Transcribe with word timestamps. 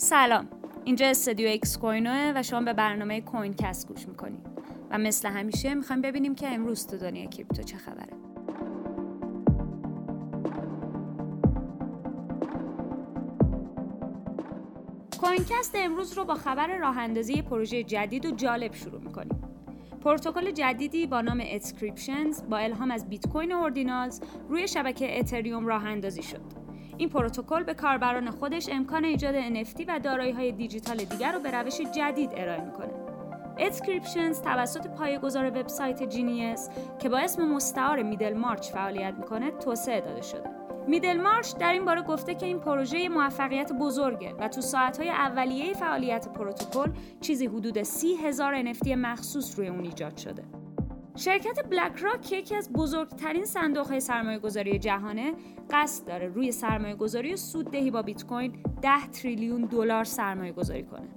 سلام. 0.00 0.48
اینجا 0.84 1.06
استودیو 1.06 1.48
اکس 1.52 1.78
کوینه 1.78 2.32
و 2.36 2.42
شما 2.42 2.60
به 2.60 2.72
برنامه 2.72 3.20
کوین 3.20 3.54
کست 3.54 3.86
گوش 3.86 4.08
می‌کنید. 4.08 4.46
و 4.90 4.98
مثل 4.98 5.28
همیشه 5.28 5.74
می‌خوایم 5.74 6.02
ببینیم 6.02 6.34
که 6.34 6.48
امروز 6.48 6.86
تو 6.86 6.96
دنیا 6.96 7.26
کریپتو 7.26 7.62
چه 7.62 7.76
خبره. 7.76 8.12
کوینکست 15.20 15.74
امروز 15.74 16.12
رو 16.12 16.24
با 16.24 16.34
خبر 16.34 16.78
راه 16.78 16.98
اندازی 16.98 17.42
پروژه 17.42 17.82
جدید 17.82 18.26
و 18.26 18.30
جالب 18.30 18.74
شروع 18.74 19.00
می‌کنیم. 19.00 19.42
پروتکل 20.04 20.50
جدیدی 20.50 21.06
با 21.06 21.20
نام 21.20 21.42
Ethscriptions 21.52 22.42
با 22.50 22.58
الهام 22.58 22.90
از 22.90 23.08
بیت 23.08 23.28
کوین 23.28 23.52
Ordinals 23.52 24.20
روی 24.48 24.68
شبکه 24.68 25.18
اتریوم 25.18 25.66
راه 25.66 25.84
اندازی 25.84 26.22
شد. 26.22 26.57
این 26.98 27.08
پروتکل 27.08 27.62
به 27.62 27.74
کاربران 27.74 28.30
خودش 28.30 28.68
امکان 28.68 29.04
ایجاد 29.04 29.34
NFT 29.34 29.84
و 29.88 30.00
های 30.34 30.52
دیجیتال 30.52 30.96
دیگر 30.96 31.32
رو 31.32 31.40
به 31.40 31.50
روش 31.50 31.80
جدید 31.80 32.30
ارائه 32.36 32.64
می‌کنه. 32.64 32.90
Ethscriptions 33.58 34.42
توسط 34.42 34.86
پایه‌گذار 34.86 35.46
وبسایت 35.46 36.02
Genius 36.02 36.68
که 36.98 37.08
با 37.08 37.18
اسم 37.18 37.48
مستعار 37.48 38.02
Middlemarch 38.02 38.70
فعالیت 38.70 39.14
می‌کنه 39.18 39.50
توسعه 39.50 40.00
داده 40.00 40.22
شده. 40.22 40.50
Middlemarch 40.88 41.56
در 41.56 41.72
این 41.72 41.84
باره 41.84 42.02
گفته 42.02 42.34
که 42.34 42.46
این 42.46 42.58
پروژه 42.58 43.08
موفقیت 43.08 43.72
بزرگه 43.72 44.34
و 44.38 44.48
تو 44.48 44.60
ساعتهای 44.60 45.10
اولیه 45.10 45.74
فعالیت 45.74 46.28
پروتکل 46.28 46.90
چیزی 47.20 47.46
حدود 47.46 47.82
سی 47.82 48.14
هزار 48.14 48.62
NFT 48.62 48.88
مخصوص 48.88 49.58
روی 49.58 49.68
اون 49.68 49.84
ایجاد 49.84 50.16
شده. 50.16 50.44
شرکت 51.18 51.68
بلک 51.68 51.96
راک 51.96 52.22
که 52.22 52.36
یکی 52.36 52.54
از 52.54 52.72
بزرگترین 52.72 53.44
صندوق 53.44 53.86
های 53.86 54.00
سرمایه 54.00 54.38
گذاری 54.38 54.78
جهانه. 54.78 55.34
قصد 55.70 56.06
داره 56.06 56.26
روی 56.26 56.52
سرمایه 56.52 56.94
گذاری 56.94 57.36
سوددهی 57.36 57.90
با 57.90 58.02
بیت 58.02 58.26
کوین 58.26 58.52
10 58.82 59.06
تریلیون 59.06 59.62
دلار 59.62 60.04
سرمایه 60.04 60.52
گذاری 60.52 60.82
کنه. 60.82 61.08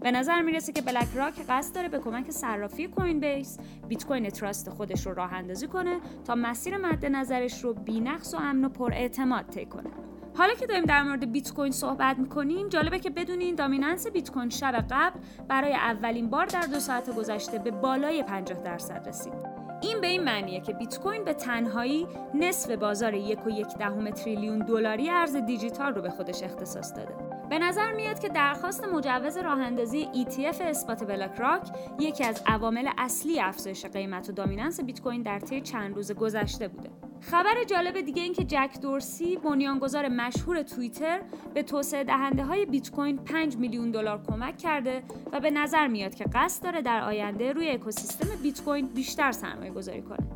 به 0.00 0.10
نظر 0.10 0.42
می‌رسه 0.42 0.72
که 0.72 0.82
بلک 0.82 1.08
راک 1.14 1.34
قصد 1.48 1.74
داره 1.74 1.88
به 1.88 1.98
کمک 1.98 2.30
صرافی 2.30 2.88
کوین 2.88 3.20
بیس 3.20 3.58
بیت 3.88 4.06
کوین 4.06 4.28
Trust 4.28 4.70
خودش 4.70 5.06
رو 5.06 5.14
راه 5.14 5.32
اندازی 5.32 5.66
کنه 5.66 6.00
تا 6.24 6.34
مسیر 6.34 6.76
مد 6.76 7.06
نظرش 7.06 7.64
رو 7.64 7.74
بینقص 7.74 8.34
و 8.34 8.36
امن 8.36 8.64
و 8.64 8.68
پر 8.68 8.92
اعتماد 8.92 9.46
طی 9.46 9.66
کنه. 9.66 9.90
حالا 10.34 10.54
که 10.54 10.66
داریم 10.66 10.84
در 10.84 11.02
مورد 11.02 11.32
بیت 11.32 11.52
کوین 11.52 11.72
صحبت 11.72 12.18
می‌کنیم 12.18 12.68
جالبه 12.68 12.98
که 12.98 13.10
بدونین 13.10 13.54
dominance 13.54 14.06
بیت 14.06 14.30
کوین 14.30 14.50
شب 14.50 14.84
قبل 14.90 15.20
برای 15.48 15.74
اولین 15.74 16.30
بار 16.30 16.46
در 16.46 16.66
دو 16.66 16.80
سال 16.80 17.16
گذشته 17.16 17.58
به 17.58 17.70
بالای 17.70 18.22
50 18.22 18.62
درصد 18.62 19.08
رسید. 19.08 19.59
این 19.82 20.00
به 20.00 20.06
این 20.06 20.24
معنیه 20.24 20.60
که 20.60 20.72
بیت 20.72 20.98
کوین 20.98 21.24
به 21.24 21.34
تنهایی 21.34 22.06
نصف 22.34 22.70
بازار 22.70 23.14
یک 23.14 23.46
و 23.46 23.50
یک 23.50 23.78
دهم 23.78 24.10
تریلیون 24.10 24.58
دلاری 24.58 25.10
ارز 25.10 25.36
دیجیتال 25.36 25.94
رو 25.94 26.02
به 26.02 26.10
خودش 26.10 26.42
اختصاص 26.42 26.96
داده. 26.96 27.29
به 27.50 27.58
نظر 27.58 27.92
میاد 27.92 28.18
که 28.20 28.28
درخواست 28.28 28.84
مجوز 28.84 29.36
راه 29.36 29.60
اندازی 29.60 30.08
ETF 30.14 30.60
اثبات 30.60 31.04
بلاک 31.04 31.34
راک 31.38 31.62
یکی 31.98 32.24
از 32.24 32.42
عوامل 32.46 32.88
اصلی 32.98 33.40
افزایش 33.40 33.86
قیمت 33.86 34.28
و 34.28 34.32
دامیننس 34.32 34.80
بیت 34.80 35.00
کوین 35.00 35.22
در 35.22 35.38
طی 35.38 35.60
چند 35.60 35.94
روز 35.96 36.12
گذشته 36.12 36.68
بوده. 36.68 36.90
خبر 37.20 37.64
جالب 37.66 38.00
دیگه 38.00 38.22
این 38.22 38.32
که 38.32 38.44
جک 38.44 38.78
دورسی 38.82 39.36
بنیانگذار 39.36 40.08
مشهور 40.08 40.62
توییتر 40.62 41.20
به 41.54 41.62
توسعه 41.62 42.04
دهنده 42.04 42.44
های 42.44 42.66
بیت 42.66 42.90
کوین 42.90 43.16
5 43.16 43.56
میلیون 43.56 43.90
دلار 43.90 44.22
کمک 44.22 44.58
کرده 44.58 45.02
و 45.32 45.40
به 45.40 45.50
نظر 45.50 45.86
میاد 45.86 46.14
که 46.14 46.24
قصد 46.34 46.64
داره 46.64 46.82
در 46.82 47.00
آینده 47.00 47.52
روی 47.52 47.70
اکوسیستم 47.70 48.28
بیت 48.42 48.62
کوین 48.62 48.86
بیشتر 48.86 49.32
سرمایه 49.32 49.70
گذاری 49.70 50.02
کنه. 50.02 50.26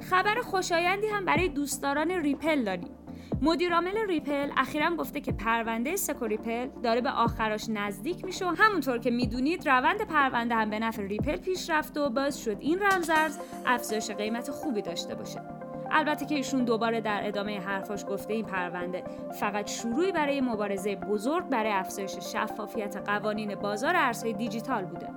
خبر 0.00 0.40
خوشایندی 0.40 1.06
هم 1.06 1.24
برای 1.24 1.48
دوستداران 1.48 2.10
ریپل 2.10 2.64
داریم. 2.64 2.99
مدیرعامل 3.42 4.06
ریپل 4.08 4.50
اخیرا 4.56 4.90
گفته 4.90 5.20
که 5.20 5.32
پرونده 5.32 5.96
SEC 5.96 6.19
و 6.19 6.26
ریپل 6.26 6.68
داره 6.82 7.00
به 7.00 7.10
آخراش 7.10 7.68
نزدیک 7.68 8.24
میشه 8.24 8.46
و 8.46 8.54
همونطور 8.58 8.98
که 8.98 9.10
می‌دونید 9.10 9.68
روند 9.68 10.02
پرونده 10.02 10.54
هم 10.54 10.70
به 10.70 10.78
نفع 10.78 11.02
ریپل 11.02 11.36
پیش 11.36 11.70
رفت 11.70 11.96
و 11.96 12.10
باعث 12.10 12.44
شد 12.44 12.56
این 12.60 12.78
رمزارز 12.82 13.38
افزایش 13.66 14.10
قیمت 14.10 14.50
خوبی 14.50 14.82
داشته 14.82 15.14
باشه. 15.14 15.42
البته 15.90 16.26
که 16.26 16.34
ایشون 16.34 16.64
دوباره 16.64 17.00
در 17.00 17.20
ادامه 17.28 17.60
حرفاش 17.60 18.04
گفته 18.08 18.32
این 18.32 18.46
پرونده 18.46 19.04
فقط 19.40 19.70
شروعی 19.70 20.12
برای 20.12 20.40
مبارزه 20.40 20.96
بزرگ 20.96 21.48
برای 21.48 21.72
افزایش 21.72 22.16
شفافیت 22.32 22.96
قوانین 22.96 23.54
بازار 23.54 23.96
ارزهای 23.96 24.32
دیجیتال 24.32 24.84
بوده. 24.84 25.08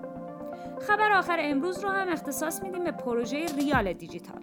خبر 0.81 1.11
آخر 1.11 1.37
امروز 1.39 1.83
رو 1.83 1.89
هم 1.89 2.09
اختصاص 2.09 2.63
میدیم 2.63 2.83
به 2.83 2.91
پروژه 2.91 3.45
ریال 3.45 3.93
دیجیتال. 3.93 4.41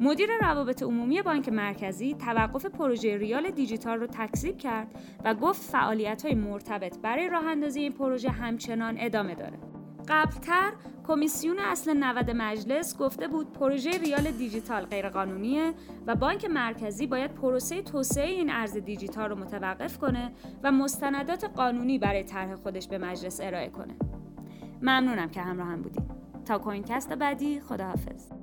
مدیر 0.00 0.28
روابط 0.40 0.82
عمومی 0.82 1.22
بانک 1.22 1.48
مرکزی 1.48 2.14
توقف 2.14 2.66
پروژه 2.66 3.16
ریال 3.16 3.50
دیجیتال 3.50 4.00
رو 4.00 4.06
تکذیب 4.06 4.58
کرد 4.58 4.86
و 5.24 5.34
گفت 5.34 5.62
فعالیت 5.62 6.24
های 6.24 6.34
مرتبط 6.34 6.98
برای 6.98 7.28
راه 7.28 7.46
اندازی 7.46 7.80
این 7.80 7.92
پروژه 7.92 8.30
همچنان 8.30 8.96
ادامه 8.98 9.34
داره. 9.34 9.58
قبلتر 10.08 10.72
کمیسیون 11.06 11.58
اصل 11.58 11.96
90 11.96 12.30
مجلس 12.30 12.98
گفته 12.98 13.28
بود 13.28 13.52
پروژه 13.52 13.90
ریال 13.90 14.30
دیجیتال 14.30 14.84
غیرقانونیه 14.84 15.72
و 16.06 16.14
بانک 16.14 16.44
مرکزی 16.44 17.06
باید 17.06 17.34
پروسه 17.34 17.82
توسعه 17.82 18.30
این 18.30 18.50
ارز 18.50 18.76
دیجیتال 18.76 19.30
رو 19.30 19.36
متوقف 19.36 19.98
کنه 19.98 20.32
و 20.62 20.72
مستندات 20.72 21.44
قانونی 21.44 21.98
برای 21.98 22.22
طرح 22.22 22.54
خودش 22.54 22.88
به 22.88 22.98
مجلس 22.98 23.40
ارائه 23.42 23.68
کنه. 23.68 23.94
ممنونم 24.82 25.28
که 25.28 25.40
همراه 25.40 25.68
هم 25.68 25.82
بودید. 25.82 26.04
تا 26.44 26.58
کوینکست 26.58 27.12
بعدی 27.12 27.60
خداحافظ. 27.60 28.33